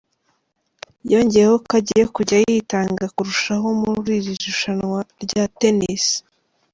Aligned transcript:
Yongeyeho 1.11 1.55
ko 1.65 1.71
agiye 1.79 2.03
kujya 2.15 2.37
yitanga 2.49 3.03
kurushaho 3.15 3.67
muri 3.81 3.97
buri 4.03 4.15
rushanwa 4.47 4.99
rya 5.23 5.43
Tennis. 5.59 6.05